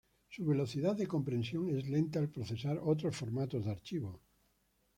[0.29, 4.19] Su velocidad de compresión es lenta al procesar otros formatos de archivo.